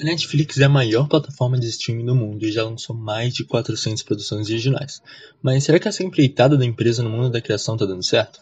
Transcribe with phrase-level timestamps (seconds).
[0.00, 3.44] A Netflix é a maior plataforma de streaming do mundo e já lançou mais de
[3.44, 5.02] 400 produções originais.
[5.42, 8.40] Mas será que essa empreitada da empresa no mundo da criação tá dando certo?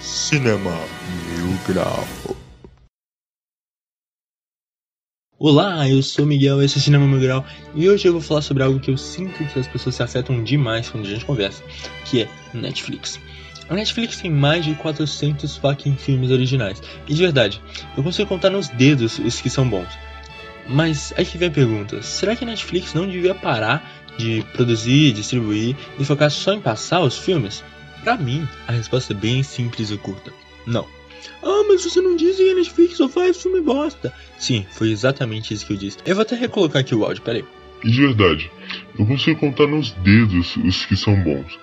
[0.00, 0.70] Cinema
[1.26, 2.39] Mil Grau.
[5.42, 7.42] Olá, eu sou Miguel, esse é Cinema Mil Grau
[7.74, 10.44] e hoje eu vou falar sobre algo que eu sinto que as pessoas se afetam
[10.44, 11.64] demais quando a gente conversa,
[12.04, 13.18] que é Netflix.
[13.66, 17.58] A Netflix tem mais de 400 fucking filmes originais, e de verdade,
[17.96, 19.88] eu consigo contar nos dedos os que são bons.
[20.68, 25.10] Mas aí que vem a pergunta, será que a Netflix não devia parar de produzir,
[25.12, 27.64] distribuir e focar só em passar os filmes?
[28.04, 30.34] Pra mim, a resposta é bem simples e curta.
[30.66, 30.99] Não.
[31.42, 34.12] Ah, mas você não disse que a Netflix só faz filme bosta.
[34.38, 35.98] Sim, foi exatamente isso que eu disse.
[36.04, 37.44] Eu vou até recolocar aqui o áudio, peraí.
[37.82, 38.50] De verdade,
[38.98, 41.58] eu consigo contar nos dedos os que são bons.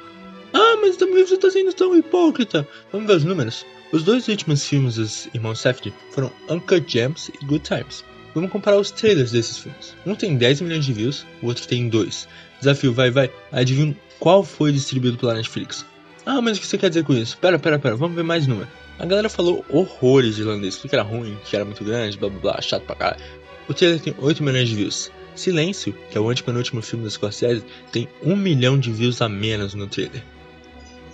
[0.53, 2.67] Ah, mas também você tá sendo tão hipócrita.
[2.91, 3.65] Vamos ver os números.
[3.91, 8.03] Os dois últimos filmes dos irmãos Safdie foram Uncut Gems e Good Times.
[8.33, 9.95] Vamos comparar os trailers desses filmes.
[10.05, 12.27] Um tem 10 milhões de views, o outro tem 2.
[12.59, 13.31] Desafio, vai, vai.
[13.51, 15.85] Adivinha qual foi distribuído pela Netflix?
[16.25, 17.37] Ah, mas o que você quer dizer com isso?
[17.37, 18.67] Pera, pera, pera, vamos ver mais número.
[18.99, 22.39] A galera falou horrores de irlandês, que era ruim, que era muito grande, blá blá
[22.39, 23.23] blá, chato pra caralho.
[23.69, 25.11] O trailer tem 8 milhões de views.
[25.35, 29.75] Silêncio, que é o antepenúltimo filme da Scorsese, tem 1 milhão de views a menos
[29.75, 30.23] no trailer.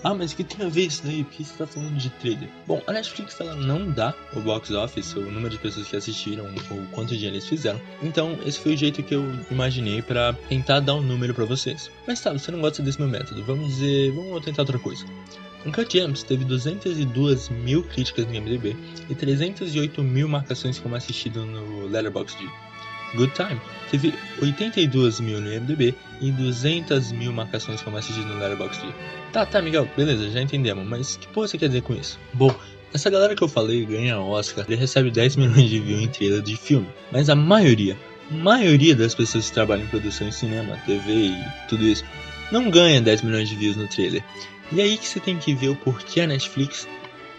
[0.03, 1.23] Ah, mas o que tem a ver isso daí?
[1.23, 2.49] Por que você tá falando de trailer?
[2.67, 6.45] Bom, a Netflix ela não dá o box office, o número de pessoas que assistiram,
[6.45, 7.79] ou quanto dinheiro eles fizeram.
[8.01, 11.89] Então, esse foi o jeito que eu imaginei para tentar dar um número para vocês.
[12.05, 15.05] Mas tá, você não gosta desse meu método, vamos dizer, vamos tentar outra coisa.
[15.65, 18.75] Uncut Gems teve 202 mil críticas no IMDb
[19.09, 22.49] e 308 mil marcações como assistido no Letterboxd.
[23.15, 28.93] Good Time teve 82 mil no IMDb e 200 mil marcações como assistido no Letterboxd.
[29.31, 32.19] Tá, tá, Miguel, beleza, já entendemos, mas que porra você quer dizer com isso?
[32.33, 32.53] Bom,
[32.93, 36.41] essa galera que eu falei ganha Oscar e recebe 10 milhões de views em trailer
[36.41, 37.97] de filme, mas a maioria,
[38.29, 42.03] maioria das pessoas que trabalham em produção em cinema, TV e tudo isso,
[42.51, 44.23] não ganha 10 milhões de views no trailer.
[44.71, 46.87] E aí que você tem que ver o porquê a Netflix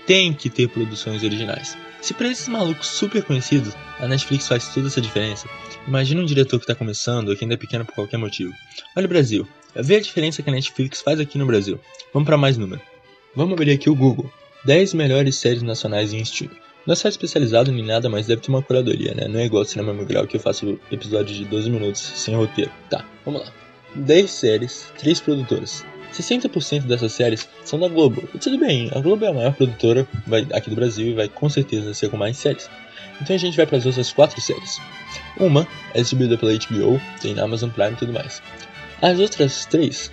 [0.06, 1.76] tem que ter produções originais.
[2.00, 5.48] Se para esses malucos super conhecidos a Netflix faz toda essa diferença,
[5.88, 8.52] imagina um diretor que está começando ou que ainda é pequeno por qualquer motivo.
[8.94, 11.80] Olha o Brasil, vê a diferença que a Netflix faz aqui no Brasil.
[12.12, 12.80] Vamos para mais número.
[13.34, 14.30] Vamos abrir aqui o Google.
[14.64, 16.56] 10 melhores séries nacionais em streaming.
[16.86, 19.26] Não é site especializado nem nada, mas deve ter uma curadoria, né?
[19.26, 22.70] Não é igual ao Cinema Mil que eu faço episódio de 12 minutos sem roteiro.
[22.90, 23.52] Tá, vamos lá.
[23.94, 25.84] 10 séries, 3 produtoras.
[26.14, 28.28] 60% dessas séries são da Globo.
[28.34, 30.06] E tudo bem, a Globo é a maior produtora
[30.52, 32.68] aqui do Brasil e vai com certeza ser com mais séries.
[33.20, 34.80] Então a gente vai para as outras 4 séries.
[35.38, 38.42] Uma é distribuída pela HBO, tem na Amazon Prime e tudo mais.
[39.00, 40.10] As outras 3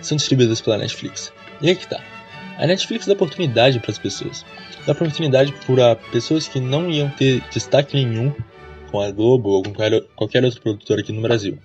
[0.00, 1.32] são distribuídas pela Netflix.
[1.60, 2.00] E aí que tá.
[2.58, 4.44] A Netflix dá oportunidade para as pessoas.
[4.86, 8.32] Dá oportunidade para pessoas que não iam ter destaque nenhum
[8.90, 9.72] com a Globo ou com
[10.14, 11.58] qualquer outra produtora aqui no Brasil.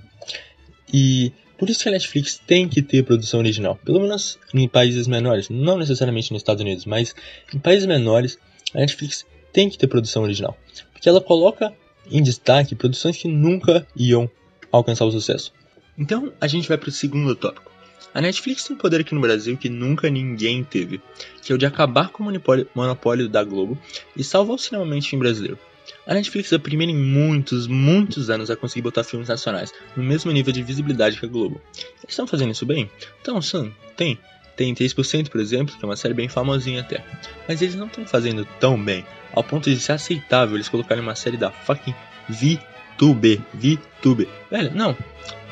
[0.92, 5.08] E por isso que a Netflix tem que ter produção original, pelo menos em países
[5.08, 7.14] menores, não necessariamente nos Estados Unidos, mas
[7.54, 8.40] em países menores,
[8.74, 10.58] a Netflix tem que ter produção original,
[10.94, 11.74] porque ela coloca
[12.10, 14.30] em destaque produções que nunca iam
[14.72, 15.54] alcançar o sucesso.
[15.98, 17.70] Então a gente vai para o segundo tópico.
[18.14, 21.02] A Netflix tem um poder aqui no Brasil que nunca ninguém teve,
[21.44, 22.34] que é o de acabar com o
[22.74, 23.78] monopólio da Globo
[24.16, 25.60] e salvar o cinema mainstream brasileiro.
[26.06, 30.04] A Netflix é a primeira em muitos, muitos anos a conseguir botar filmes nacionais no
[30.04, 31.62] mesmo nível de visibilidade que a Globo.
[31.76, 32.90] Eles estão fazendo isso bem?
[33.22, 34.18] Então, sim, tem.
[34.56, 37.04] Tem 3%, por exemplo, que é uma série bem famosinha até.
[37.48, 41.16] Mas eles não estão fazendo tão bem, ao ponto de ser aceitável eles colocarem uma
[41.16, 41.96] série da fucking
[42.28, 43.42] VTube.
[43.54, 44.28] VTube.
[44.52, 44.98] Velho, não.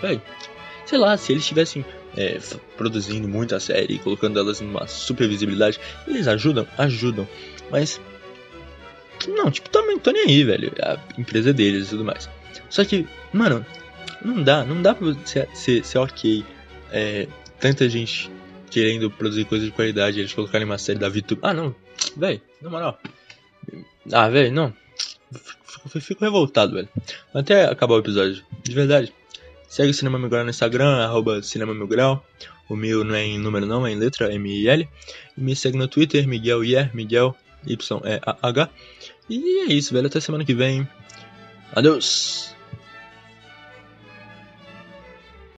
[0.02, 0.22] Velho,
[0.86, 1.86] sei lá, se eles estivessem
[2.18, 2.40] é,
[2.76, 6.68] produzindo muita série e colocando elas numa super visibilidade, eles ajudam?
[6.78, 7.28] Ajudam.
[7.72, 8.02] Mas
[9.28, 10.72] não, tipo, também tô nem aí, velho.
[10.82, 12.30] A empresa é deles e tudo mais.
[12.70, 13.66] Só que, mano,
[14.24, 16.44] não dá, não dá pra ser, ser, ser ok.
[16.92, 17.28] É,
[17.60, 18.30] tanta gente
[18.70, 21.40] querendo produzir coisas de qualidade, eles colocarem uma série da VTube.
[21.42, 21.74] Ah, não,
[22.16, 23.00] velho, na moral.
[24.12, 24.74] Ah, velho, não.
[25.66, 26.90] Fico, fico revoltado, velho.
[27.34, 29.14] Até acabar o episódio, de verdade.
[29.68, 32.26] Segue o Cinema Mil Grau no Instagram, arroba Cinema Mil Grau.
[32.70, 34.88] O meu não é em número não, é em letra, M-I-L.
[35.38, 38.70] E me segue no Twitter, Miguel Ier, Miguel Y-E-A-H.
[39.30, 40.08] E é isso, velho.
[40.08, 40.88] Até semana que vem.
[41.74, 42.56] Adeus!